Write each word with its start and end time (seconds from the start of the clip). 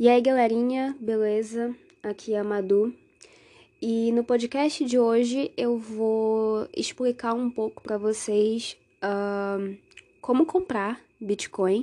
E 0.00 0.08
aí, 0.08 0.22
galerinha, 0.22 0.96
beleza? 0.98 1.76
Aqui 2.02 2.32
é 2.32 2.38
a 2.38 2.42
Madu. 2.42 2.94
E 3.82 4.10
no 4.12 4.24
podcast 4.24 4.82
de 4.82 4.98
hoje 4.98 5.52
eu 5.58 5.76
vou 5.76 6.66
explicar 6.74 7.34
um 7.34 7.50
pouco 7.50 7.82
para 7.82 7.98
vocês 7.98 8.78
uh, 9.04 9.76
como 10.22 10.46
comprar 10.46 10.98
Bitcoin 11.20 11.80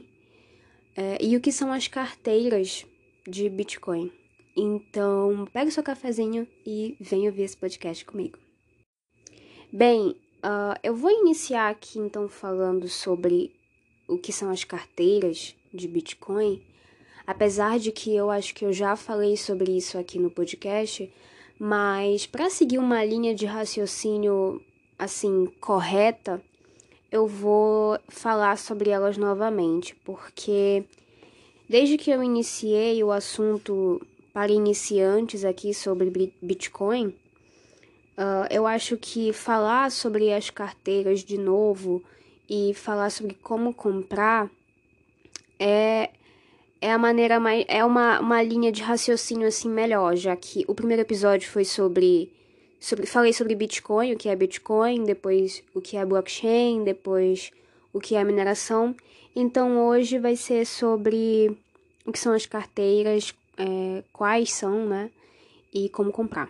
uh, 0.97 1.21
e 1.21 1.37
o 1.37 1.39
que 1.39 1.51
são 1.51 1.71
as 1.71 1.87
carteiras 1.87 2.87
de 3.27 3.47
Bitcoin. 3.49 4.11
Então, 4.57 5.47
pega 5.53 5.69
o 5.69 5.71
seu 5.71 5.83
cafezinho 5.83 6.47
e 6.65 6.97
venha 6.99 7.29
ouvir 7.29 7.43
esse 7.43 7.55
podcast 7.55 8.03
comigo. 8.03 8.39
Bem, 9.71 10.15
uh, 10.43 10.73
eu 10.81 10.95
vou 10.95 11.11
iniciar 11.11 11.69
aqui 11.69 11.99
então 11.99 12.27
falando 12.27 12.87
sobre 12.87 13.53
o 14.07 14.17
que 14.17 14.33
são 14.33 14.49
as 14.49 14.63
carteiras 14.63 15.55
de 15.71 15.87
Bitcoin, 15.87 16.63
apesar 17.27 17.77
de 17.77 17.91
que 17.91 18.15
eu 18.15 18.31
acho 18.31 18.55
que 18.55 18.63
eu 18.63 18.71
já 18.71 18.95
falei 18.95 19.35
sobre 19.35 19.75
isso 19.75 19.97
aqui 19.97 20.17
no 20.17 20.31
podcast, 20.31 21.11
mas 21.59 22.25
para 22.25 22.49
seguir 22.49 22.77
uma 22.77 23.03
linha 23.03 23.35
de 23.35 23.45
raciocínio 23.45 24.61
assim 24.97 25.45
correta, 25.59 26.41
eu 27.11 27.27
vou 27.27 27.99
falar 28.07 28.57
sobre 28.57 28.89
elas 28.89 29.17
novamente, 29.17 29.93
porque 30.05 30.85
desde 31.67 31.97
que 31.97 32.09
eu 32.09 32.23
iniciei 32.23 33.03
o 33.03 33.11
assunto 33.11 34.01
para 34.33 34.51
iniciantes 34.51 35.43
aqui 35.43 35.73
sobre 35.73 36.33
Bitcoin, 36.41 37.07
uh, 37.07 38.47
eu 38.49 38.65
acho 38.65 38.95
que 38.95 39.33
falar 39.33 39.91
sobre 39.91 40.31
as 40.31 40.49
carteiras 40.49 41.23
de 41.23 41.37
novo 41.37 42.01
e 42.49 42.73
falar 42.73 43.09
sobre 43.09 43.33
como 43.33 43.73
comprar 43.73 44.49
é 45.59 46.11
é 46.81 46.91
a 46.91 46.97
maneira 46.97 47.39
mais 47.39 47.65
é 47.67 47.83
uma, 47.83 48.19
uma 48.19 48.41
linha 48.41 48.71
de 48.71 48.81
raciocínio 48.81 49.47
assim 49.47 49.69
melhor, 49.69 50.15
já 50.15 50.35
que 50.35 50.63
o 50.67 50.75
primeiro 50.75 51.01
episódio 51.01 51.49
foi 51.49 51.65
sobre 51.65 52.31
sobre 52.79 53.05
falei 53.05 53.33
sobre 53.33 53.55
Bitcoin, 53.55 54.13
o 54.13 54.17
que 54.17 54.29
é 54.29 54.35
Bitcoin, 54.35 55.03
depois 55.03 55.63
o 55.73 55.81
que 55.81 55.97
é 55.97 56.05
blockchain, 56.05 56.83
depois 56.83 57.51
o 57.91 57.99
que 57.99 58.15
é 58.15 58.23
mineração. 58.23 58.95
Então 59.35 59.87
hoje 59.87 60.19
vai 60.19 60.35
ser 60.35 60.65
sobre 60.65 61.57
o 62.05 62.11
que 62.11 62.19
são 62.19 62.33
as 62.33 62.45
carteiras, 62.45 63.33
é, 63.57 64.03
quais 64.13 64.53
são, 64.53 64.85
né, 64.85 65.11
e 65.73 65.89
como 65.89 66.11
comprar. 66.11 66.49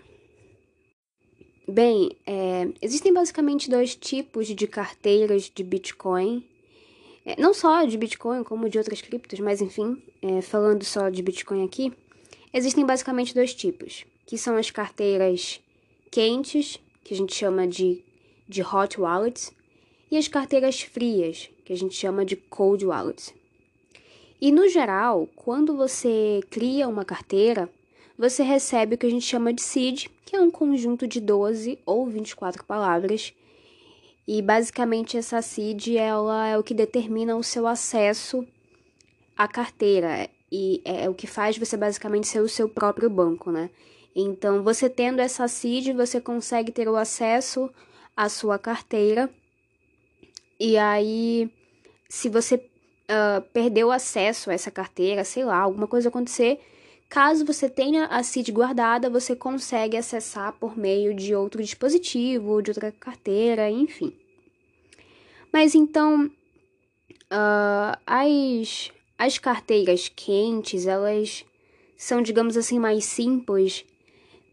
Bem, 1.68 2.12
é, 2.26 2.70
existem 2.82 3.14
basicamente 3.14 3.70
dois 3.70 3.94
tipos 3.94 4.48
de 4.48 4.68
carteiras 4.68 5.52
de 5.54 5.64
Bitcoin. 5.64 6.46
É, 7.28 7.36
não 7.38 7.54
só 7.54 7.84
de 7.84 7.98
Bitcoin, 7.98 8.42
como 8.42 8.70
de 8.70 8.78
outras 8.78 9.02
criptos, 9.02 9.38
mas 9.42 9.62
enfim, 9.62 10.02
é, 10.22 10.42
falando 10.42 10.86
só 10.86 11.10
de 11.10 11.22
Bitcoin 11.22 11.66
aqui, 11.66 11.92
existem 12.54 12.86
basicamente 12.86 13.36
dois 13.36 13.54
tipos, 13.54 14.06
que 14.26 14.38
são 14.38 14.56
as 14.56 14.72
carteiras 14.72 15.60
quentes, 16.10 16.80
que 17.04 17.14
a 17.14 17.18
gente 17.18 17.36
chama 17.36 17.68
de, 17.68 18.02
de 18.48 18.62
hot 18.62 18.98
wallets, 18.98 19.52
e 20.10 20.16
as 20.16 20.30
carteiras 20.30 20.80
frias, 20.80 21.50
que 21.66 21.74
a 21.74 21.76
gente 21.76 21.94
chama 21.96 22.24
de 22.24 22.38
cold 22.38 22.86
wallets. 22.86 23.34
E 24.40 24.50
no 24.50 24.70
geral, 24.70 25.28
quando 25.36 25.76
você 25.76 26.40
cria 26.50 26.88
uma 26.88 27.04
carteira, 27.04 27.70
você 28.18 28.42
recebe 28.42 28.96
o 28.96 28.98
que 28.98 29.06
a 29.06 29.12
gente 29.12 29.26
chama 29.26 29.52
de 29.52 29.62
seed, 29.62 30.06
que 30.26 30.34
é 30.34 30.40
um 30.40 30.50
conjunto 30.50 31.06
de 31.06 31.20
12 31.20 31.78
ou 31.86 32.08
24 32.08 32.64
palavras. 32.64 33.34
E 34.28 34.42
basicamente 34.42 35.18
essa 35.18 35.42
seed 35.42 35.96
ela 35.96 36.48
é 36.48 36.58
o 36.58 36.64
que 36.64 36.74
determina 36.74 37.38
o 37.38 37.44
seu 37.44 37.66
acesso 37.66 38.46
à 39.38 39.48
carteira 39.48 40.30
e 40.52 40.82
é 40.84 41.10
o 41.10 41.14
que 41.14 41.28
faz 41.28 41.58
você 41.58 41.78
basicamente 41.78 42.28
ser 42.28 42.42
o 42.42 42.50
seu 42.50 42.68
próprio 42.68 43.10
banco, 43.10 43.52
né? 43.52 43.70
Então, 44.16 44.64
você 44.64 44.90
tendo 44.90 45.20
essa 45.20 45.48
seed, 45.48 45.94
você 45.94 46.20
consegue 46.20 46.72
ter 46.72 46.88
o 46.88 46.96
acesso 46.96 47.70
à 48.16 48.28
sua 48.28 48.58
carteira. 48.58 49.30
E 50.60 50.76
aí, 50.76 51.52
se 52.10 52.28
você 52.28 52.56
uh, 52.56 53.42
perdeu 53.54 53.92
acesso 53.92 54.50
a 54.50 54.54
essa 54.54 54.72
carteira, 54.72 55.24
sei 55.24 55.46
lá, 55.46 55.58
alguma 55.58 55.88
coisa 55.88 56.10
acontecer, 56.10 56.60
Caso 57.10 57.46
você 57.46 57.70
tenha 57.70 58.06
a 58.06 58.22
seed 58.22 58.50
guardada, 58.52 59.10
você 59.10 59.36
consegue 59.36 59.96
acessar 59.96 60.54
por 60.54 60.78
meio 60.78 61.14
de 61.14 61.34
outro 61.34 61.64
dispositivo, 61.64 62.62
de 62.62 62.72
outra 62.72 62.92
carteira, 62.92 63.70
enfim. 63.70 64.14
Mas 65.52 65.74
então, 65.74 66.26
uh, 67.32 67.98
as, 68.06 68.92
as 69.18 69.38
carteiras 69.38 70.10
quentes, 70.14 70.86
elas 70.86 71.46
são, 71.96 72.22
digamos 72.22 72.58
assim, 72.58 72.78
mais 72.78 73.06
simples, 73.06 73.86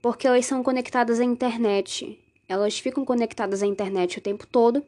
porque 0.01 0.27
elas 0.27 0.47
são 0.47 0.63
conectadas 0.63 1.19
à 1.19 1.25
internet. 1.25 2.19
Elas 2.49 2.79
ficam 2.79 3.05
conectadas 3.05 3.63
à 3.63 3.67
internet 3.67 4.19
o 4.19 4.23
tempo 4.23 4.47
todo. 4.47 4.85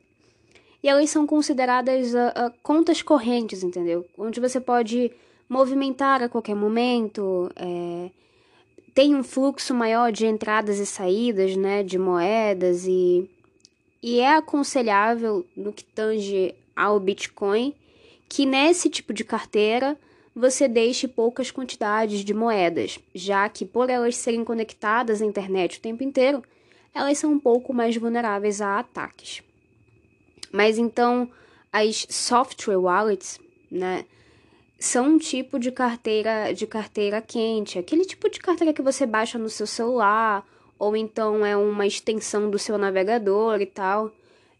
E 0.82 0.88
elas 0.88 1.10
são 1.10 1.26
consideradas 1.26 2.14
uh, 2.14 2.46
uh, 2.46 2.52
contas 2.62 3.02
correntes, 3.02 3.64
entendeu? 3.64 4.06
Onde 4.16 4.38
você 4.38 4.60
pode 4.60 5.10
movimentar 5.48 6.22
a 6.22 6.28
qualquer 6.28 6.54
momento, 6.54 7.50
é, 7.56 8.10
tem 8.94 9.14
um 9.14 9.22
fluxo 9.22 9.74
maior 9.74 10.10
de 10.10 10.26
entradas 10.26 10.78
e 10.78 10.86
saídas, 10.86 11.56
né, 11.56 11.82
de 11.82 11.98
moedas 11.98 12.86
e, 12.86 13.28
e 14.02 14.20
é 14.20 14.36
aconselhável 14.36 15.44
no 15.56 15.72
que 15.72 15.84
tange 15.84 16.54
ao 16.74 16.98
Bitcoin 16.98 17.74
que 18.28 18.44
nesse 18.44 18.88
tipo 18.88 19.12
de 19.12 19.24
carteira 19.24 19.96
você 20.34 20.68
deixe 20.68 21.08
poucas 21.08 21.50
quantidades 21.50 22.20
de 22.20 22.34
moedas, 22.34 22.98
já 23.14 23.48
que 23.48 23.64
por 23.64 23.88
elas 23.88 24.16
serem 24.16 24.44
conectadas 24.44 25.22
à 25.22 25.24
internet 25.24 25.78
o 25.78 25.80
tempo 25.80 26.02
inteiro, 26.02 26.42
elas 26.94 27.18
são 27.18 27.32
um 27.32 27.38
pouco 27.38 27.72
mais 27.72 27.96
vulneráveis 27.96 28.60
a 28.60 28.78
ataques. 28.78 29.42
Mas 30.52 30.78
então 30.78 31.30
as 31.72 32.06
software 32.08 32.78
wallets, 32.78 33.38
né, 33.70 34.04
são 34.78 35.06
um 35.14 35.18
tipo 35.18 35.58
de 35.58 35.72
carteira 35.72 36.52
de 36.52 36.66
carteira 36.66 37.22
quente, 37.22 37.78
aquele 37.78 38.04
tipo 38.04 38.28
de 38.28 38.38
carteira 38.38 38.72
que 38.72 38.82
você 38.82 39.06
baixa 39.06 39.38
no 39.38 39.48
seu 39.48 39.66
celular 39.66 40.44
ou 40.78 40.96
então 40.96 41.44
é 41.44 41.56
uma 41.56 41.86
extensão 41.86 42.50
do 42.50 42.58
seu 42.58 42.76
navegador 42.76 43.60
e 43.60 43.66
tal. 43.66 44.12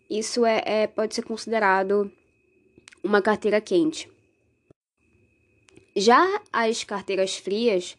Isso 0.09 0.47
é, 0.47 0.63
é 0.65 0.87
pode 0.87 1.15
ser 1.15 1.23
considerado 1.23 2.11
uma 3.03 3.21
carteira 3.21 3.61
quente. 3.61 4.11
Já 5.95 6.43
as 6.53 6.85
carteiras 6.85 7.37
frias, 7.37 7.97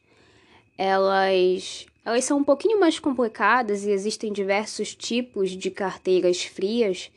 elas 0.78 1.86
elas 2.06 2.24
são 2.24 2.38
um 2.38 2.44
pouquinho 2.44 2.80
mais 2.80 3.00
complicadas 3.00 3.84
e 3.84 3.92
existem 3.92 4.32
diversos 4.32 4.96
tipos 4.96 5.52
de 5.52 5.70
carteiras 5.70 6.44
frias 6.44 7.12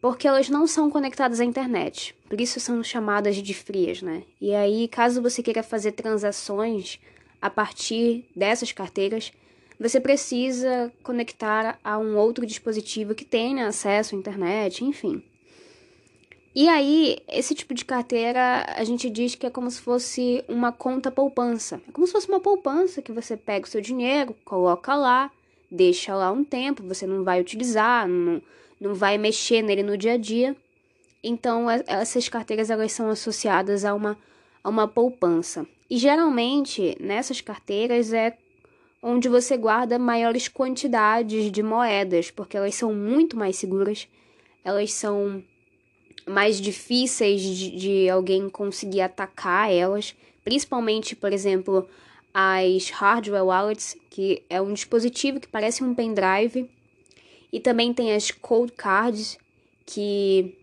porque 0.00 0.28
elas 0.28 0.48
não 0.48 0.66
são 0.66 0.90
conectadas 0.90 1.40
à 1.40 1.44
internet. 1.44 2.14
Por 2.28 2.40
isso 2.40 2.60
são 2.60 2.82
chamadas 2.82 3.36
de 3.36 3.54
frias, 3.54 4.02
né? 4.02 4.22
E 4.40 4.54
aí, 4.54 4.88
caso 4.88 5.22
você 5.22 5.42
queira 5.42 5.62
fazer 5.62 5.92
transações 5.92 6.98
a 7.40 7.50
partir 7.50 8.24
dessas 8.34 8.72
carteiras, 8.72 9.32
você 9.78 10.00
precisa 10.00 10.92
conectar 11.02 11.78
a 11.84 11.98
um 11.98 12.16
outro 12.16 12.46
dispositivo 12.46 13.14
que 13.14 13.24
tenha 13.24 13.66
acesso 13.66 14.14
à 14.14 14.18
internet, 14.18 14.84
enfim. 14.84 15.22
E 16.54 16.68
aí, 16.68 17.18
esse 17.28 17.54
tipo 17.54 17.74
de 17.74 17.84
carteira, 17.84 18.64
a 18.76 18.82
gente 18.82 19.10
diz 19.10 19.34
que 19.34 19.44
é 19.44 19.50
como 19.50 19.70
se 19.70 19.78
fosse 19.78 20.42
uma 20.48 20.72
conta 20.72 21.10
poupança. 21.10 21.80
É 21.86 21.92
como 21.92 22.06
se 22.06 22.14
fosse 22.14 22.28
uma 22.28 22.40
poupança 22.40 23.02
que 23.02 23.12
você 23.12 23.36
pega 23.36 23.66
o 23.66 23.68
seu 23.68 23.82
dinheiro, 23.82 24.34
coloca 24.42 24.94
lá, 24.94 25.30
deixa 25.70 26.14
lá 26.14 26.32
um 26.32 26.42
tempo, 26.42 26.82
você 26.82 27.06
não 27.06 27.22
vai 27.22 27.42
utilizar, 27.42 28.08
não 28.08 28.40
não 28.80 28.94
vai 28.94 29.18
mexer 29.18 29.62
nele 29.62 29.82
no 29.82 29.96
dia 29.96 30.14
a 30.14 30.16
dia. 30.16 30.56
Então, 31.22 31.70
é, 31.70 31.82
essas 31.86 32.28
carteiras 32.28 32.70
elas 32.70 32.92
são 32.92 33.08
associadas 33.08 33.84
a 33.84 33.94
uma, 33.94 34.16
a 34.62 34.68
uma 34.68 34.86
poupança. 34.86 35.66
E 35.88 35.98
geralmente, 35.98 36.96
nessas 37.00 37.40
carteiras 37.40 38.12
é 38.12 38.36
onde 39.02 39.28
você 39.28 39.56
guarda 39.56 39.98
maiores 39.98 40.48
quantidades 40.48 41.50
de 41.50 41.62
moedas, 41.62 42.30
porque 42.30 42.56
elas 42.56 42.74
são 42.74 42.92
muito 42.92 43.36
mais 43.36 43.56
seguras, 43.56 44.08
elas 44.64 44.92
são 44.92 45.42
mais 46.26 46.60
difíceis 46.60 47.40
de, 47.40 47.70
de 47.70 48.10
alguém 48.10 48.48
conseguir 48.48 49.00
atacar 49.00 49.72
elas, 49.72 50.14
principalmente, 50.42 51.14
por 51.14 51.32
exemplo, 51.32 51.88
as 52.34 52.90
hardware 52.90 53.44
wallets, 53.44 53.96
que 54.10 54.42
é 54.50 54.60
um 54.60 54.72
dispositivo 54.72 55.38
que 55.38 55.48
parece 55.48 55.84
um 55.84 55.94
pendrive 55.94 56.68
e 57.56 57.60
também 57.60 57.94
tem 57.94 58.12
as 58.12 58.30
cold 58.30 58.70
cards, 58.72 59.38
que 59.86 60.54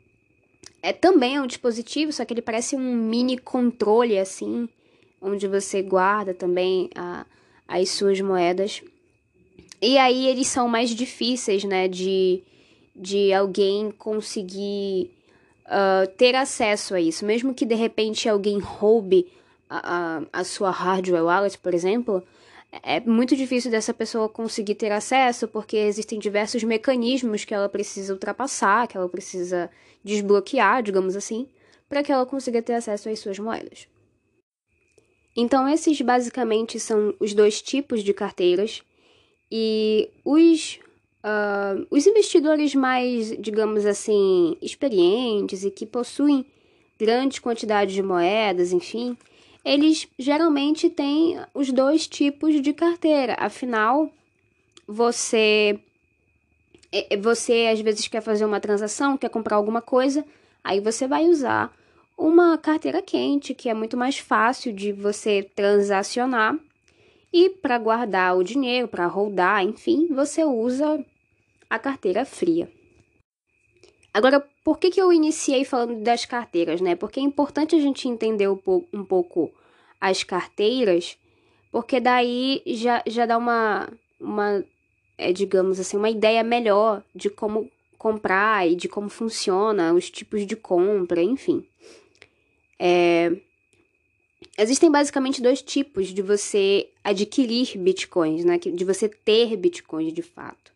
é 0.80 0.94
também 0.94 1.38
é 1.38 1.42
um 1.42 1.48
dispositivo, 1.48 2.14
só 2.14 2.24
que 2.24 2.32
ele 2.32 2.42
parece 2.42 2.76
um 2.76 2.96
mini 2.96 3.36
controle 3.36 4.20
assim, 4.20 4.70
onde 5.20 5.48
você 5.48 5.82
guarda 5.82 6.36
também 6.36 6.92
a, 6.94 7.26
as 7.68 7.90
suas 7.90 8.22
moedas. 8.22 8.84
E 9.82 9.98
aí 9.98 10.28
eles 10.28 10.46
são 10.46 10.68
mais 10.68 10.92
difíceis, 10.92 11.64
né, 11.64 11.88
de, 11.88 12.44
de 12.96 13.34
alguém 13.34 13.90
conseguir 13.90 15.10
uh, 15.66 16.08
ter 16.16 16.36
acesso 16.36 16.94
a 16.94 17.02
isso. 17.02 17.26
Mesmo 17.26 17.56
que 17.56 17.66
de 17.66 17.74
repente 17.74 18.30
alguém 18.30 18.60
roube 18.60 19.26
a, 19.68 20.20
a, 20.28 20.42
a 20.42 20.44
sua 20.44 20.70
hardware 20.70 21.26
wallet, 21.26 21.58
por 21.58 21.74
exemplo, 21.74 22.24
é 22.82 23.00
muito 23.00 23.36
difícil 23.36 23.70
dessa 23.70 23.94
pessoa 23.94 24.28
conseguir 24.28 24.76
ter 24.76 24.92
acesso, 24.92 25.48
porque 25.48 25.78
existem 25.78 26.18
diversos 26.18 26.64
mecanismos 26.64 27.46
que 27.46 27.54
ela 27.54 27.70
precisa 27.70 28.14
ultrapassar, 28.14 28.88
que 28.88 28.98
ela 28.98 29.10
precisa 29.10 29.70
desbloquear, 30.04 30.82
digamos 30.82 31.16
assim, 31.16 31.48
para 31.88 32.02
que 32.02 32.12
ela 32.12 32.26
consiga 32.26 32.62
ter 32.62 32.74
acesso 32.74 33.10
às 33.10 33.20
suas 33.20 33.38
moedas. 33.38 33.88
Então, 35.36 35.68
esses 35.68 36.00
basicamente 36.02 36.80
são 36.80 37.14
os 37.20 37.34
dois 37.34 37.62
tipos 37.62 38.04
de 38.04 38.14
carteiras, 38.14 38.82
e 39.52 40.10
os, 40.26 40.80
uh, 41.24 41.86
os 41.92 42.08
investidores 42.08 42.74
mais, 42.74 43.30
digamos 43.40 43.86
assim, 43.86 44.58
experientes 44.60 45.64
e 45.64 45.70
que 45.70 45.86
possuem 45.86 46.44
grandes 47.00 47.38
quantidades 47.38 47.94
de 47.94 48.02
moedas, 48.02 48.72
enfim, 48.72 49.16
eles 49.64 50.08
geralmente 50.18 50.90
têm 50.90 51.40
os 51.54 51.72
dois 51.72 52.08
tipos 52.08 52.62
de 52.62 52.74
carteira. 52.74 53.36
Afinal, 53.40 54.12
você 54.88 55.80
é, 56.94 57.16
é, 57.16 57.18
você 57.18 57.70
às 57.72 57.82
vezes 57.82 58.08
quer 58.08 58.22
fazer 58.22 58.46
uma 58.46 58.60
transação, 58.60 59.18
quer 59.18 59.30
comprar 59.30 59.56
alguma 59.56 59.82
coisa, 59.82 60.24
aí 60.64 60.80
você 60.80 61.08
vai 61.08 61.26
usar 61.26 61.76
uma 62.16 62.56
carteira 62.58 63.02
quente, 63.02 63.56
que 63.56 63.68
é 63.68 63.74
muito 63.74 63.98
mais 63.98 64.20
fácil 64.20 64.72
de 64.72 64.92
você 64.92 65.50
transacionar. 65.56 66.56
E 67.34 67.50
para 67.50 67.80
guardar 67.80 68.38
o 68.38 68.44
dinheiro, 68.44 68.88
para 68.88 69.08
rodar, 69.08 69.64
enfim, 69.64 70.08
você 70.12 70.44
usa 70.44 71.04
a 71.68 71.80
carteira 71.80 72.24
fria. 72.26 72.72
Agora, 74.14 74.48
por 74.64 74.80
que, 74.80 74.90
que 74.90 75.02
eu 75.02 75.12
iniciei 75.12 75.66
falando 75.66 76.02
das 76.02 76.26
carteiras, 76.26 76.80
né? 76.80 76.96
Porque 76.96 77.20
é 77.20 77.24
importante 77.24 77.76
a 77.76 77.80
gente 77.80 78.08
entender 78.08 78.48
um 78.48 78.56
pouco, 79.04 79.52
as 80.00 80.24
carteiras, 80.24 81.18
porque 81.72 82.00
daí 82.00 82.62
já, 82.66 83.04
já 83.06 83.26
dá 83.26 83.38
uma, 83.38 83.90
uma 84.20 84.64
é, 85.18 85.34
digamos 85.34 85.80
assim, 85.80 85.98
uma 85.98 86.10
ideia 86.10 86.44
melhor 86.44 87.04
de 87.14 87.30
como 87.30 87.70
comprar 87.98 88.68
e 88.70 88.76
de 88.76 88.88
como 88.88 89.10
funciona, 89.10 89.94
os 89.94 90.10
tipos 90.10 90.46
de 90.46 90.56
compra, 90.56 91.22
enfim. 91.22 91.66
É, 92.78 93.32
existem 94.58 94.92
basicamente 94.92 95.42
dois 95.42 95.62
tipos 95.62 96.08
de 96.08 96.22
você 96.22 96.90
adquirir 97.04 97.78
bitcoins, 97.78 98.44
né? 98.46 98.58
De 98.58 98.86
você 98.86 99.10
ter 99.10 99.56
bitcoins 99.58 100.14
de 100.14 100.22
fato. 100.22 100.72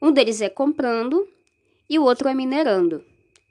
Um 0.00 0.10
deles 0.10 0.40
é 0.40 0.48
comprando 0.48 1.28
e 1.88 1.98
o 1.98 2.04
outro 2.04 2.28
é 2.28 2.34
minerando. 2.34 3.04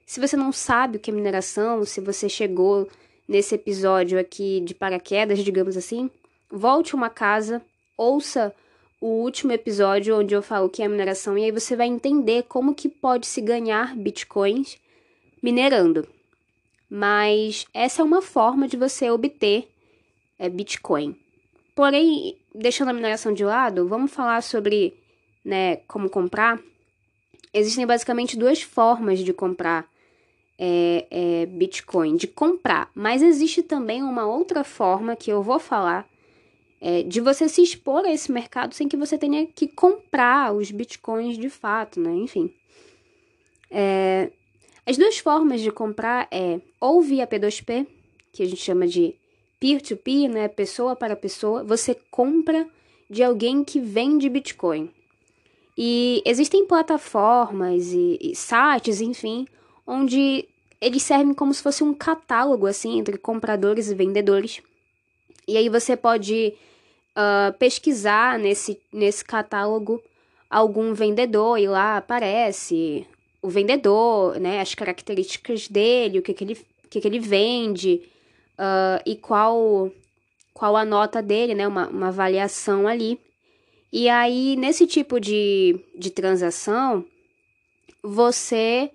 Se 0.05 0.19
você 0.19 0.35
não 0.35 0.51
sabe 0.51 0.97
o 0.97 0.99
que 0.99 1.11
é 1.11 1.13
mineração, 1.13 1.85
se 1.85 2.01
você 2.01 2.27
chegou 2.27 2.89
nesse 3.27 3.55
episódio 3.55 4.19
aqui 4.19 4.59
de 4.61 4.73
paraquedas, 4.73 5.39
digamos 5.39 5.77
assim, 5.77 6.09
volte 6.49 6.95
uma 6.95 7.09
casa, 7.09 7.61
ouça 7.97 8.53
o 8.99 9.07
último 9.07 9.51
episódio 9.51 10.19
onde 10.19 10.35
eu 10.35 10.41
falo 10.41 10.67
o 10.67 10.69
que 10.69 10.83
é 10.83 10.87
mineração 10.87 11.37
e 11.37 11.45
aí 11.45 11.51
você 11.51 11.75
vai 11.75 11.87
entender 11.87 12.43
como 12.43 12.75
que 12.75 12.89
pode 12.89 13.25
se 13.25 13.41
ganhar 13.41 13.95
bitcoins 13.95 14.77
minerando. 15.41 16.07
Mas 16.89 17.65
essa 17.73 18.01
é 18.01 18.05
uma 18.05 18.21
forma 18.21 18.67
de 18.67 18.75
você 18.75 19.09
obter 19.09 19.67
é, 20.37 20.49
bitcoin. 20.49 21.15
Porém, 21.73 22.37
deixando 22.53 22.89
a 22.89 22.93
mineração 22.93 23.33
de 23.33 23.45
lado, 23.45 23.87
vamos 23.87 24.11
falar 24.11 24.43
sobre 24.43 24.93
né, 25.43 25.77
como 25.87 26.09
comprar 26.09 26.59
existem 27.53 27.85
basicamente 27.85 28.37
duas 28.37 28.61
formas 28.61 29.19
de 29.19 29.33
comprar 29.33 29.89
é, 30.63 31.07
é, 31.09 31.45
Bitcoin, 31.47 32.15
de 32.15 32.27
comprar. 32.27 32.91
Mas 32.93 33.23
existe 33.23 33.63
também 33.63 34.03
uma 34.03 34.27
outra 34.27 34.63
forma 34.63 35.15
que 35.15 35.31
eu 35.31 35.41
vou 35.41 35.57
falar 35.57 36.07
é, 36.79 37.01
de 37.01 37.19
você 37.19 37.49
se 37.49 37.63
expor 37.63 38.05
a 38.05 38.13
esse 38.13 38.31
mercado 38.31 38.75
sem 38.75 38.87
que 38.87 38.95
você 38.95 39.17
tenha 39.17 39.47
que 39.47 39.67
comprar 39.67 40.53
os 40.53 40.69
Bitcoins 40.69 41.35
de 41.35 41.49
fato, 41.49 41.99
né? 41.99 42.11
Enfim. 42.13 42.53
É, 43.71 44.29
as 44.85 44.97
duas 44.97 45.17
formas 45.17 45.61
de 45.61 45.71
comprar 45.71 46.27
é 46.29 46.61
ou 46.79 47.01
via 47.01 47.25
P2P, 47.25 47.87
que 48.31 48.43
a 48.43 48.45
gente 48.45 48.61
chama 48.61 48.87
de 48.87 49.15
peer-to-peer, 49.59 50.29
-peer, 50.29 50.31
né? 50.31 50.47
Pessoa 50.47 50.95
para 50.95 51.15
pessoa. 51.15 51.63
Você 51.63 51.97
compra 52.11 52.67
de 53.09 53.23
alguém 53.23 53.63
que 53.63 53.79
vende 53.79 54.29
Bitcoin. 54.29 54.91
E 55.75 56.21
existem 56.23 56.67
plataformas 56.67 57.91
e, 57.93 58.19
e 58.21 58.35
sites, 58.35 59.01
enfim, 59.01 59.47
onde 59.87 60.47
eles 60.81 61.03
servem 61.03 61.33
como 61.33 61.53
se 61.53 61.61
fosse 61.61 61.83
um 61.83 61.93
catálogo, 61.93 62.65
assim, 62.65 62.97
entre 62.97 63.17
compradores 63.17 63.89
e 63.89 63.95
vendedores. 63.95 64.61
E 65.47 65.55
aí 65.55 65.69
você 65.69 65.95
pode 65.95 66.53
uh, 67.15 67.53
pesquisar 67.59 68.39
nesse, 68.39 68.81
nesse 68.91 69.23
catálogo 69.23 70.01
algum 70.49 70.93
vendedor 70.93 71.59
e 71.59 71.67
lá 71.67 71.97
aparece 71.97 73.05
o 73.41 73.49
vendedor, 73.49 74.39
né, 74.39 74.59
as 74.59 74.75
características 74.75 75.67
dele, 75.67 76.19
o 76.19 76.21
que, 76.21 76.33
que, 76.33 76.43
ele, 76.43 76.53
o 76.85 76.87
que, 76.89 76.99
que 76.99 77.07
ele 77.07 77.19
vende 77.19 78.01
uh, 78.57 79.01
e 79.05 79.15
qual, 79.15 79.91
qual 80.53 80.75
a 80.75 80.85
nota 80.85 81.21
dele, 81.21 81.55
né, 81.55 81.67
uma, 81.67 81.87
uma 81.87 82.07
avaliação 82.09 82.87
ali. 82.87 83.19
E 83.91 84.07
aí, 84.09 84.55
nesse 84.55 84.87
tipo 84.87 85.19
de, 85.19 85.79
de 85.95 86.09
transação, 86.09 87.05
você 88.01 88.91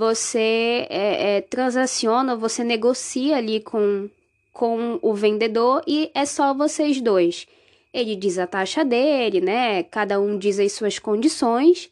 você 0.00 0.86
é, 0.88 1.36
é, 1.36 1.40
transaciona, 1.42 2.34
você 2.34 2.64
negocia 2.64 3.36
ali 3.36 3.60
com, 3.60 4.08
com 4.50 4.98
o 5.02 5.12
vendedor 5.12 5.82
e 5.86 6.10
é 6.14 6.24
só 6.24 6.54
vocês 6.54 7.02
dois. 7.02 7.46
Ele 7.92 8.16
diz 8.16 8.38
a 8.38 8.46
taxa 8.46 8.82
dele, 8.82 9.42
né? 9.42 9.82
Cada 9.82 10.18
um 10.18 10.38
diz 10.38 10.58
as 10.58 10.72
suas 10.72 10.98
condições 10.98 11.90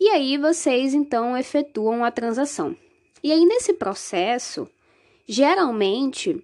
e 0.00 0.08
aí 0.08 0.38
vocês 0.38 0.94
então 0.94 1.36
efetuam 1.36 2.02
a 2.02 2.10
transação. 2.10 2.74
E 3.22 3.30
aí 3.30 3.44
nesse 3.44 3.74
processo, 3.74 4.66
geralmente 5.28 6.42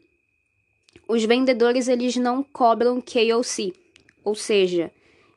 os 1.09 1.25
vendedores 1.25 1.89
eles 1.89 2.15
não 2.17 2.43
cobram 2.43 3.01
KOC, 3.01 3.73
ou 4.23 4.35
seja, 4.35 4.93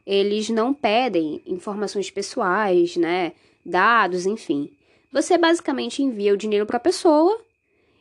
eles 0.05 0.49
não 0.49 0.73
pedem 0.73 1.41
informações 1.45 2.11
pessoais, 2.11 2.97
né, 2.97 3.31
dados, 3.65 4.25
enfim. 4.25 4.69
Você 5.11 5.37
basicamente 5.37 6.03
envia 6.03 6.33
o 6.33 6.37
dinheiro 6.37 6.65
para 6.65 6.77
a 6.77 6.81
pessoa 6.81 7.39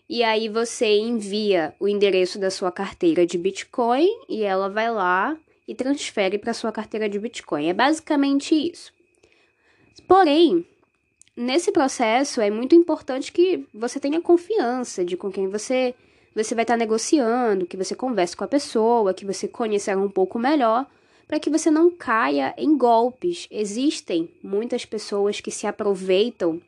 e 0.09 0.23
aí 0.23 0.49
você 0.49 0.99
envia 0.99 1.75
o 1.81 1.89
endereço 1.89 2.39
da 2.39 2.51
sua 2.51 2.71
carteira 2.71 3.27
de 3.27 3.39
Bitcoin 3.39 4.09
e 4.29 4.43
ela 4.43 4.69
vai 4.69 4.91
lá 4.91 5.37
e 5.67 5.75
transfere 5.75 6.39
para 6.39 6.53
sua 6.53 6.71
carteira 6.71 7.09
de 7.09 7.19
Bitcoin. 7.19 7.69
É 7.69 7.73
basicamente 7.73 8.55
isso. 8.55 8.93
Porém, 10.07 10.67
nesse 11.37 11.73
processo 11.73 12.41
é 12.41 12.51
muito 12.51 12.75
importante 12.75 13.33
que 13.33 13.67
você 13.73 13.99
tenha 13.99 14.21
confiança 14.21 15.05
de 15.05 15.17
com 15.17 15.31
quem 15.31 15.49
você 15.49 15.95
você 16.35 16.55
vai 16.55 16.63
estar 16.63 16.77
negociando, 16.77 17.67
que 17.67 17.77
você 17.77 17.97
converse 17.97 18.37
com 18.37 18.45
a 18.45 18.49
pessoa, 18.49 19.13
que 19.13 19.25
você 19.25 19.49
conheça 19.49 19.97
um 19.97 20.09
pouco 20.09 20.39
melhor 20.39 20.87
para 21.27 21.41
que 21.41 21.51
você 21.51 21.71
não 21.71 21.91
caia 21.91 22.55
em 22.57 22.77
golpes. 22.77 23.49
Existem 23.51 24.31
muitas 24.43 24.85
pessoas 24.85 25.41
que 25.41 25.51
se 25.51 25.67
aproveitam 25.67 26.61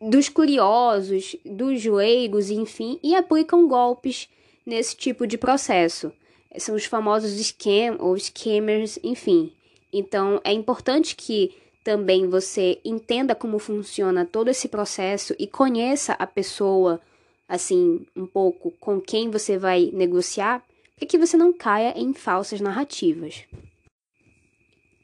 dos 0.00 0.28
curiosos, 0.28 1.36
dos 1.44 1.84
leigos, 1.84 2.50
enfim, 2.50 2.98
e 3.02 3.14
aplicam 3.14 3.66
golpes 3.66 4.28
nesse 4.64 4.96
tipo 4.96 5.26
de 5.26 5.36
processo. 5.36 6.12
São 6.58 6.74
os 6.74 6.84
famosos 6.84 7.32
scam 7.32 7.96
ou 7.98 8.16
scammers, 8.16 8.98
enfim. 9.02 9.52
Então, 9.92 10.40
é 10.44 10.52
importante 10.52 11.16
que 11.16 11.54
também 11.82 12.28
você 12.28 12.78
entenda 12.84 13.34
como 13.34 13.58
funciona 13.58 14.24
todo 14.24 14.48
esse 14.48 14.68
processo 14.68 15.34
e 15.38 15.46
conheça 15.46 16.12
a 16.14 16.26
pessoa, 16.26 17.00
assim, 17.48 18.06
um 18.14 18.26
pouco 18.26 18.70
com 18.72 19.00
quem 19.00 19.30
você 19.30 19.56
vai 19.56 19.90
negociar, 19.92 20.62
para 20.96 21.06
que 21.06 21.16
você 21.16 21.36
não 21.36 21.52
caia 21.52 21.94
em 21.96 22.12
falsas 22.12 22.60
narrativas. 22.60 23.44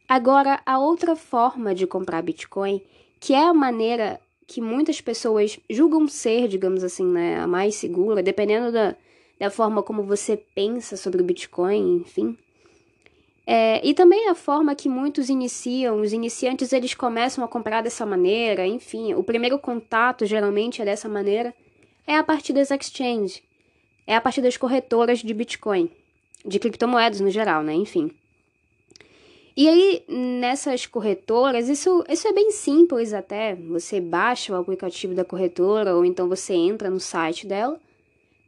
Agora, 0.07 0.61
a 0.67 0.79
outra 0.79 1.17
forma 1.17 1.75
de 1.75 1.87
comprar 1.87 2.21
Bitcoin, 2.23 2.83
que 3.19 3.33
é 3.33 3.43
a 3.43 3.55
maneira 3.55 4.21
que 4.47 4.61
muitas 4.61 5.01
pessoas 5.01 5.59
julgam 5.69 6.07
ser, 6.09 6.49
digamos 6.49 6.85
assim, 6.85 7.05
né, 7.05 7.41
a 7.41 7.47
mais 7.47 7.75
segura, 7.75 8.23
dependendo 8.23 8.71
da, 8.73 8.95
da 9.39 9.51
forma 9.51 9.83
como 9.83 10.03
você 10.03 10.37
pensa 10.37 10.97
sobre 10.97 11.21
o 11.21 11.25
Bitcoin, 11.25 11.97
enfim. 11.97 12.37
É, 13.47 13.87
e 13.87 13.93
também 13.93 14.29
a 14.29 14.35
forma 14.35 14.75
que 14.75 14.89
muitos 14.89 15.29
iniciam, 15.29 16.01
os 16.01 16.13
iniciantes 16.13 16.73
eles 16.73 16.95
começam 16.95 17.45
a 17.45 17.49
comprar 17.49 17.83
dessa 17.83 18.07
maneira, 18.07 18.67
enfim, 18.67 19.13
o 19.15 19.23
primeiro 19.23 19.59
contato 19.59 20.25
geralmente 20.25 20.81
é 20.81 20.85
dessa 20.85 21.09
maneira, 21.09 21.55
é 22.07 22.17
a 22.17 22.25
partir 22.25 22.53
das 22.53 22.71
exchanges 22.71 23.43
é 24.07 24.15
a 24.15 24.21
partir 24.21 24.43
das 24.43 24.57
corretoras 24.57 25.21
de 25.21 25.33
Bitcoin, 25.33 25.91
de 26.45 26.59
criptomoedas 26.59 27.21
no 27.21 27.31
geral, 27.31 27.63
né? 27.63 27.75
Enfim. 27.75 28.11
E 29.57 29.69
aí, 29.69 30.05
nessas 30.09 30.85
corretoras, 30.85 31.69
isso, 31.69 32.05
isso 32.09 32.27
é 32.27 32.33
bem 32.33 32.51
simples 32.51 33.13
até. 33.13 33.55
Você 33.55 34.01
baixa 34.01 34.53
o 34.53 34.57
aplicativo 34.57 35.15
da 35.15 35.25
corretora 35.25 35.95
ou 35.95 36.05
então 36.05 36.29
você 36.29 36.55
entra 36.55 36.91
no 36.91 36.99
site 36.99 37.47
dela, 37.47 37.81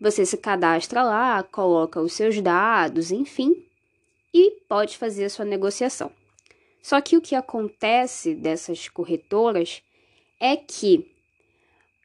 Você 0.01 0.27
se 0.27 0.37
cadastra 0.37 1.03
lá, 1.03 1.43
coloca 1.43 2.01
os 2.01 2.13
seus 2.13 2.41
dados, 2.41 3.11
enfim, 3.11 3.65
e 4.33 4.51
pode 4.69 4.99
fazer 4.99 5.25
a 5.25 5.31
sua 5.31 5.45
negociação. 5.45 6.11
Só 6.83 7.01
que 7.01 7.17
o 7.17 7.21
que 7.21 7.35
acontece 7.35 8.35
dessas 8.35 8.89
corretoras 8.89 9.83
é 10.39 10.55
que, 10.55 11.11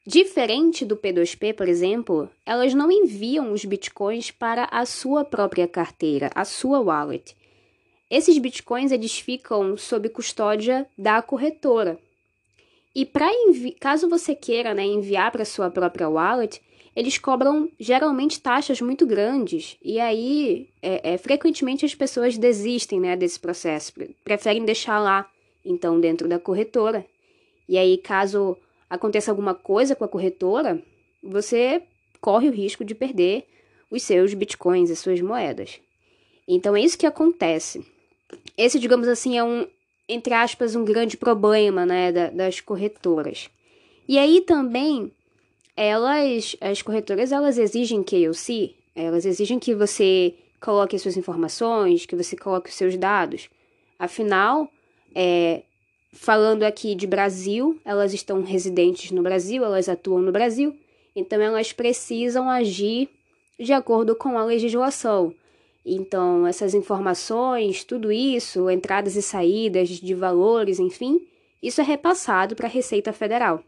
diferente 0.06 0.86
do 0.86 0.96
P2P, 0.96 1.54
por 1.54 1.68
exemplo, 1.68 2.30
elas 2.46 2.72
não 2.72 2.90
enviam 2.90 3.52
os 3.52 3.64
bitcoins 3.64 4.30
para 4.30 4.66
a 4.70 4.86
sua 4.86 5.24
própria 5.24 5.68
carteira, 5.68 6.30
a 6.34 6.44
sua 6.44 6.80
wallet. 6.80 7.36
Esses 8.12 8.36
bitcoins 8.36 8.92
eles 8.92 9.18
ficam 9.18 9.74
sob 9.74 10.06
custódia 10.10 10.86
da 10.98 11.22
corretora. 11.22 11.98
E 12.94 13.06
para 13.06 13.26
caso 13.80 14.06
você 14.06 14.34
queira 14.34 14.74
né, 14.74 14.84
enviar 14.84 15.32
para 15.32 15.46
sua 15.46 15.70
própria 15.70 16.10
wallet, 16.10 16.60
eles 16.94 17.16
cobram 17.16 17.70
geralmente 17.80 18.38
taxas 18.38 18.82
muito 18.82 19.06
grandes 19.06 19.78
e 19.82 19.98
aí 19.98 20.68
é, 20.82 21.14
é, 21.14 21.16
frequentemente 21.16 21.86
as 21.86 21.94
pessoas 21.94 22.36
desistem 22.36 23.00
né, 23.00 23.16
desse 23.16 23.40
processo, 23.40 23.94
preferem 24.22 24.66
deixar 24.66 24.98
lá 24.98 25.26
então 25.64 25.98
dentro 25.98 26.28
da 26.28 26.38
corretora. 26.38 27.06
E 27.66 27.78
aí 27.78 27.96
caso 27.96 28.58
aconteça 28.90 29.30
alguma 29.30 29.54
coisa 29.54 29.96
com 29.96 30.04
a 30.04 30.08
corretora, 30.08 30.82
você 31.22 31.82
corre 32.20 32.50
o 32.50 32.52
risco 32.52 32.84
de 32.84 32.94
perder 32.94 33.46
os 33.90 34.02
seus 34.02 34.34
bitcoins, 34.34 34.90
as 34.90 34.98
suas 34.98 35.22
moedas. 35.22 35.80
Então 36.46 36.76
é 36.76 36.82
isso 36.82 36.98
que 36.98 37.06
acontece. 37.06 37.90
Esse, 38.56 38.78
digamos 38.78 39.08
assim, 39.08 39.38
é 39.38 39.44
um, 39.44 39.66
entre 40.08 40.34
aspas, 40.34 40.74
um 40.74 40.84
grande 40.84 41.16
problema 41.16 41.86
né, 41.86 42.12
das 42.30 42.60
corretoras. 42.60 43.48
E 44.08 44.18
aí 44.18 44.40
também 44.42 45.10
elas, 45.76 46.56
as 46.60 46.82
corretoras, 46.82 47.32
elas 47.32 47.58
exigem 47.58 48.02
KYC, 48.02 48.74
elas 48.94 49.24
exigem 49.24 49.58
que 49.58 49.74
você 49.74 50.34
coloque 50.60 50.94
as 50.96 51.02
suas 51.02 51.16
informações, 51.16 52.06
que 52.06 52.14
você 52.14 52.36
coloque 52.36 52.68
os 52.68 52.76
seus 52.76 52.96
dados. 52.96 53.48
Afinal, 53.98 54.70
é, 55.14 55.62
falando 56.12 56.62
aqui 56.62 56.94
de 56.94 57.06
Brasil, 57.06 57.80
elas 57.84 58.12
estão 58.12 58.42
residentes 58.42 59.10
no 59.10 59.22
Brasil, 59.22 59.64
elas 59.64 59.88
atuam 59.88 60.20
no 60.20 60.30
Brasil, 60.30 60.76
então 61.16 61.40
elas 61.40 61.72
precisam 61.72 62.48
agir 62.48 63.08
de 63.58 63.72
acordo 63.72 64.14
com 64.14 64.38
a 64.38 64.44
legislação. 64.44 65.34
Então, 65.84 66.46
essas 66.46 66.74
informações, 66.74 67.82
tudo 67.82 68.12
isso, 68.12 68.70
entradas 68.70 69.16
e 69.16 69.22
saídas 69.22 69.88
de 69.88 70.14
valores, 70.14 70.78
enfim, 70.78 71.26
isso 71.62 71.80
é 71.80 71.84
repassado 71.84 72.54
para 72.54 72.66
a 72.66 72.70
Receita 72.70 73.12
Federal. 73.12 73.62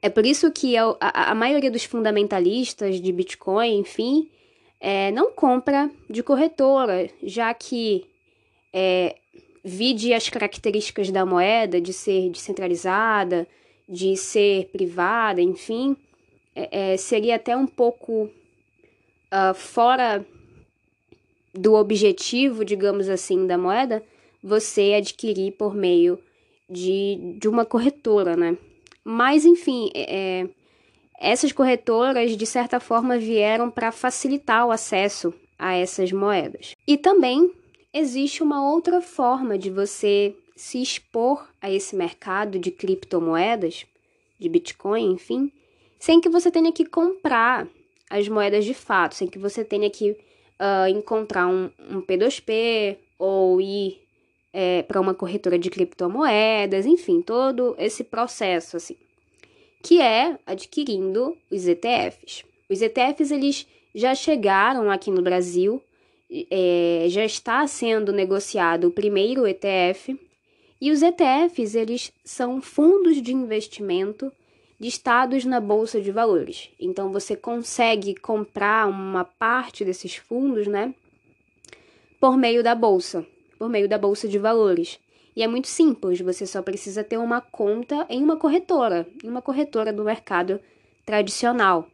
É 0.00 0.08
por 0.08 0.24
isso 0.24 0.50
que 0.52 0.76
a, 0.76 0.94
a, 1.00 1.32
a 1.32 1.34
maioria 1.34 1.70
dos 1.70 1.84
fundamentalistas 1.84 3.00
de 3.00 3.12
Bitcoin, 3.12 3.78
enfim, 3.78 4.28
é, 4.80 5.10
não 5.10 5.32
compra 5.32 5.90
de 6.08 6.22
corretora, 6.22 7.10
já 7.22 7.52
que 7.52 8.06
é, 8.72 9.16
vide 9.64 10.14
as 10.14 10.28
características 10.28 11.10
da 11.10 11.26
moeda 11.26 11.80
de 11.80 11.92
ser 11.92 12.30
descentralizada, 12.30 13.46
de 13.88 14.16
ser 14.16 14.66
privada, 14.66 15.40
enfim, 15.40 15.96
é, 16.54 16.92
é, 16.92 16.96
seria 16.96 17.36
até 17.36 17.56
um 17.56 17.66
pouco 17.66 18.24
uh, 19.32 19.54
fora 19.54 20.24
do 21.58 21.74
objetivo, 21.74 22.64
digamos 22.64 23.08
assim, 23.08 23.46
da 23.46 23.58
moeda, 23.58 24.02
você 24.42 24.94
adquirir 24.96 25.52
por 25.52 25.74
meio 25.74 26.18
de, 26.70 27.36
de 27.38 27.48
uma 27.48 27.64
corretora, 27.64 28.36
né? 28.36 28.56
Mas, 29.04 29.44
enfim, 29.44 29.90
é, 29.94 30.42
é, 30.42 30.48
essas 31.18 31.52
corretoras, 31.52 32.36
de 32.36 32.46
certa 32.46 32.78
forma, 32.78 33.18
vieram 33.18 33.70
para 33.70 33.90
facilitar 33.90 34.66
o 34.66 34.70
acesso 34.70 35.34
a 35.58 35.74
essas 35.74 36.12
moedas. 36.12 36.74
E 36.86 36.96
também 36.96 37.50
existe 37.92 38.42
uma 38.42 38.70
outra 38.70 39.00
forma 39.00 39.58
de 39.58 39.70
você 39.70 40.34
se 40.54 40.80
expor 40.80 41.48
a 41.60 41.70
esse 41.70 41.96
mercado 41.96 42.58
de 42.58 42.70
criptomoedas, 42.70 43.86
de 44.38 44.48
Bitcoin, 44.48 45.12
enfim, 45.12 45.50
sem 45.98 46.20
que 46.20 46.28
você 46.28 46.50
tenha 46.50 46.72
que 46.72 46.84
comprar 46.84 47.66
as 48.08 48.28
moedas 48.28 48.64
de 48.64 48.74
fato, 48.74 49.14
sem 49.14 49.26
que 49.26 49.38
você 49.38 49.64
tenha 49.64 49.90
que 49.90 50.16
uh, 50.60 50.88
encontrar 50.88 51.46
um, 51.46 51.70
um 51.90 52.00
P2P 52.02 52.96
ou 53.18 53.60
ir 53.60 54.00
é, 54.52 54.82
para 54.82 55.00
uma 55.00 55.14
corretora 55.14 55.58
de 55.58 55.70
criptomoedas, 55.70 56.86
enfim, 56.86 57.20
todo 57.20 57.74
esse 57.78 58.04
processo 58.04 58.76
assim, 58.76 58.96
que 59.82 60.00
é 60.00 60.38
adquirindo 60.46 61.36
os 61.50 61.66
ETFs. 61.66 62.44
Os 62.68 62.82
ETFs 62.82 63.30
eles 63.30 63.66
já 63.94 64.14
chegaram 64.14 64.90
aqui 64.90 65.10
no 65.10 65.22
Brasil, 65.22 65.82
é, 66.50 67.06
já 67.08 67.24
está 67.24 67.66
sendo 67.66 68.12
negociado 68.12 68.88
o 68.88 68.90
primeiro 68.90 69.46
ETF 69.46 70.18
e 70.80 70.90
os 70.90 71.02
ETFs 71.02 71.74
eles 71.74 72.12
são 72.24 72.60
fundos 72.60 73.20
de 73.20 73.32
investimento 73.32 74.30
listados 74.80 75.44
na 75.44 75.60
bolsa 75.60 76.00
de 76.00 76.10
valores. 76.10 76.70
Então 76.78 77.12
você 77.12 77.34
consegue 77.36 78.14
comprar 78.14 78.88
uma 78.88 79.24
parte 79.24 79.84
desses 79.84 80.16
fundos, 80.16 80.66
né, 80.66 80.94
por 82.20 82.36
meio 82.36 82.62
da 82.62 82.74
bolsa 82.74 83.26
por 83.58 83.68
meio 83.68 83.88
da 83.88 83.98
bolsa 83.98 84.28
de 84.28 84.38
valores. 84.38 84.98
E 85.34 85.42
é 85.42 85.48
muito 85.48 85.68
simples, 85.68 86.20
você 86.20 86.46
só 86.46 86.62
precisa 86.62 87.04
ter 87.04 87.18
uma 87.18 87.40
conta 87.40 88.06
em 88.08 88.22
uma 88.22 88.36
corretora, 88.36 89.06
em 89.22 89.28
uma 89.28 89.42
corretora 89.42 89.92
do 89.92 90.04
mercado 90.04 90.60
tradicional. 91.04 91.88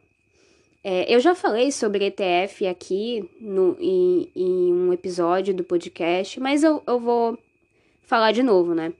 É, 0.83 1.13
eu 1.13 1.19
já 1.19 1.33
falei 1.33 1.71
sobre 1.71 2.05
ETF 2.05 2.67
aqui 2.67 3.27
no, 3.41 3.75
em, 3.79 4.29
em, 4.35 4.71
um 4.71 4.93
episódio 4.93 5.53
do 5.53 5.63
podcast, 5.63 6.39
mas 6.39 6.63
eu, 6.63 6.81
eu 6.85 6.99
vou 6.99 7.37
falar 8.03 8.31
de 8.31 8.43
novo, 8.43 8.75
né? 8.75 8.93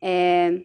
É, 0.00 0.60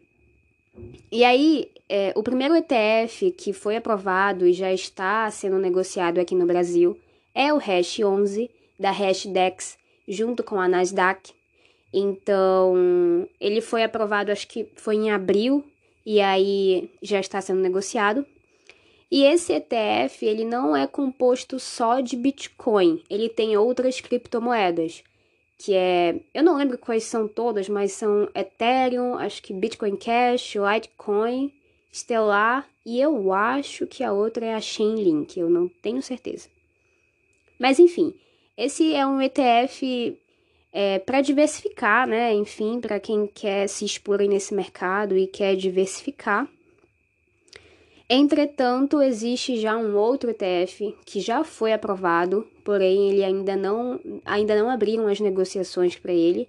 e 1.11 1.23
aí, 1.23 1.71
é, 1.89 2.13
o 2.15 2.23
primeiro 2.23 2.55
ETF 2.55 3.31
que 3.31 3.53
foi 3.53 3.77
aprovado 3.77 4.45
e 4.45 4.53
já 4.53 4.73
está 4.73 5.29
sendo 5.31 5.57
negociado 5.57 6.19
aqui 6.19 6.35
no 6.35 6.45
Brasil 6.45 6.97
é 7.33 7.53
o 7.53 7.57
Hash 7.57 7.99
11 7.99 8.49
da 8.79 8.91
Hashdex 8.91 9.77
junto 10.07 10.43
com 10.43 10.59
a 10.59 10.67
Nasdaq. 10.67 11.31
Então, 11.93 13.27
ele 13.39 13.61
foi 13.61 13.83
aprovado, 13.83 14.31
acho 14.31 14.47
que 14.47 14.67
foi 14.75 14.95
em 14.95 15.11
abril, 15.11 15.63
e 16.05 16.19
aí 16.19 16.91
já 17.01 17.19
está 17.19 17.39
sendo 17.41 17.61
negociado. 17.61 18.25
E 19.09 19.23
esse 19.23 19.53
ETF, 19.53 20.25
ele 20.25 20.43
não 20.43 20.75
é 20.75 20.85
composto 20.85 21.59
só 21.59 22.01
de 22.01 22.17
Bitcoin, 22.17 23.01
ele 23.09 23.29
tem 23.29 23.55
outras 23.55 24.01
criptomoedas, 24.01 25.01
que 25.57 25.73
é, 25.73 26.19
eu 26.33 26.43
não 26.43 26.55
lembro 26.55 26.77
quais 26.77 27.03
são 27.03 27.27
todas, 27.27 27.67
mas 27.67 27.91
são 27.91 28.29
Ethereum, 28.35 29.15
acho 29.15 29.41
que 29.41 29.53
Bitcoin 29.53 29.95
Cash, 29.95 30.55
Litecoin, 30.55 31.51
Stellar, 31.91 32.67
e 32.85 33.01
eu 33.01 33.33
acho 33.33 33.87
que 33.87 34.03
a 34.03 34.13
outra 34.13 34.45
é 34.45 34.53
a 34.53 34.61
Chainlink, 34.61 35.39
eu 35.39 35.49
não 35.49 35.67
tenho 35.67 36.01
certeza. 36.01 36.47
Mas 37.59 37.79
enfim, 37.79 38.13
esse 38.55 38.93
é 38.93 39.05
um 39.05 39.21
ETF 39.21 40.17
é, 40.71 40.99
para 40.99 41.21
diversificar, 41.21 42.07
né? 42.07 42.33
Enfim, 42.33 42.79
para 42.79 42.99
quem 42.99 43.25
quer 43.25 43.67
se 43.67 43.83
expor 43.83 44.19
nesse 44.19 44.53
mercado 44.53 45.17
e 45.17 45.25
quer 45.25 45.55
diversificar. 45.55 46.47
Entretanto, 48.09 49.01
existe 49.01 49.57
já 49.57 49.75
um 49.75 49.97
outro 49.97 50.29
ETF 50.29 50.95
que 51.05 51.19
já 51.19 51.43
foi 51.43 51.73
aprovado, 51.73 52.47
porém 52.63 53.09
ele 53.09 53.23
ainda 53.23 53.55
não, 53.55 53.99
ainda 54.23 54.55
não 54.57 54.69
abriram 54.69 55.07
as 55.07 55.19
negociações 55.19 55.97
para 55.97 56.13
ele. 56.13 56.47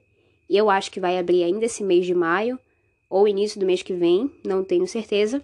E 0.49 0.57
eu 0.57 0.71
acho 0.71 0.91
que 0.91 1.01
vai 1.01 1.19
abrir 1.19 1.43
ainda 1.43 1.65
esse 1.65 1.83
mês 1.83 2.07
de 2.07 2.15
maio 2.15 2.59
ou 3.11 3.27
início 3.27 3.59
do 3.59 3.67
mês 3.67 3.83
que 3.83 3.93
vem, 3.93 4.31
não 4.45 4.63
tenho 4.63 4.87
certeza, 4.87 5.43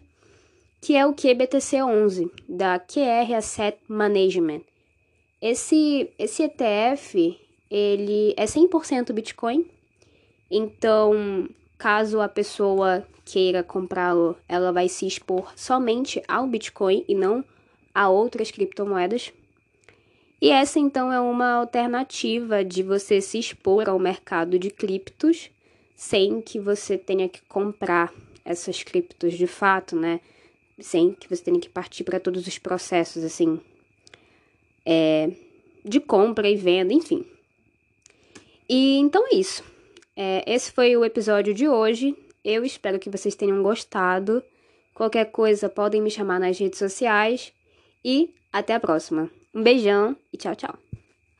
que 0.80 0.94
é 0.94 1.04
o 1.04 1.14
QBTC11 1.14 2.30
da 2.48 2.78
QR 2.78 3.34
Asset 3.36 3.78
Management. 3.88 4.60
Esse, 5.40 6.10
esse 6.18 6.44
ETF, 6.44 7.38
ele 7.70 8.34
é 8.36 8.44
100% 8.44 9.12
Bitcoin. 9.12 9.66
Então, 10.50 11.48
caso 11.76 12.20
a 12.20 12.28
pessoa 12.28 13.04
queira 13.24 13.62
comprá-lo, 13.62 14.36
ela 14.48 14.72
vai 14.72 14.88
se 14.88 15.06
expor 15.06 15.52
somente 15.56 16.22
ao 16.28 16.46
Bitcoin 16.46 17.04
e 17.08 17.14
não 17.14 17.44
a 17.94 18.08
outras 18.08 18.50
criptomoedas. 18.50 19.32
E 20.40 20.50
essa 20.50 20.78
então 20.78 21.12
é 21.12 21.20
uma 21.20 21.52
alternativa 21.52 22.64
de 22.64 22.82
você 22.82 23.20
se 23.20 23.38
expor 23.38 23.88
ao 23.88 23.98
mercado 23.98 24.58
de 24.58 24.70
criptos 24.70 25.50
sem 25.96 26.40
que 26.40 26.58
você 26.58 26.98
tenha 26.98 27.28
que 27.28 27.40
comprar 27.42 28.12
essas 28.44 28.82
criptos 28.82 29.34
de 29.34 29.46
fato, 29.46 29.96
né? 29.96 30.20
Sem 30.78 31.12
que 31.12 31.28
você 31.28 31.44
tenha 31.44 31.60
que 31.60 31.68
partir 31.68 32.04
para 32.04 32.20
todos 32.20 32.46
os 32.46 32.58
processos 32.58 33.24
assim 33.24 33.60
é, 34.84 35.30
de 35.84 36.00
compra 36.00 36.48
e 36.48 36.56
venda, 36.56 36.92
enfim. 36.92 37.24
E 38.68 38.98
então 38.98 39.26
é 39.28 39.36
isso. 39.36 39.62
É, 40.16 40.44
esse 40.46 40.72
foi 40.72 40.96
o 40.96 41.04
episódio 41.04 41.54
de 41.54 41.68
hoje. 41.68 42.16
Eu 42.44 42.64
espero 42.64 42.98
que 42.98 43.10
vocês 43.10 43.34
tenham 43.34 43.62
gostado. 43.62 44.42
Qualquer 44.94 45.26
coisa 45.30 45.68
podem 45.68 46.02
me 46.02 46.10
chamar 46.10 46.38
nas 46.38 46.58
redes 46.58 46.78
sociais. 46.78 47.52
e 48.04 48.34
até 48.52 48.74
a 48.74 48.80
próxima. 48.80 49.30
Um 49.54 49.62
beijão 49.62 50.14
e 50.30 50.36
tchau, 50.36 50.54
tchau. 50.54 50.83